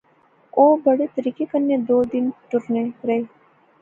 [0.55, 3.21] او بڑے طریقے کنے دو دن ٹرنے رہے